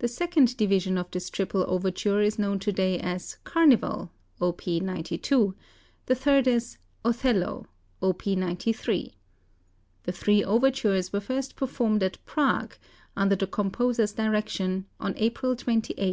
[0.00, 4.66] The second division of this triple overture is known to day as "Carnival" (Op.
[4.66, 5.54] 92),
[6.06, 7.68] the third as "Othello"
[8.00, 8.26] (Op.
[8.26, 9.14] 93).
[10.02, 12.74] The three overtures were first performed at Prague,
[13.16, 16.02] under the composer's direction, on April 28, 1892.